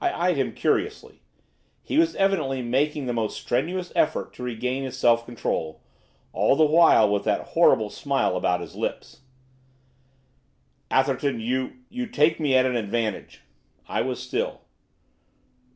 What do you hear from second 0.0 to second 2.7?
I eyed him, curiously. He was evidently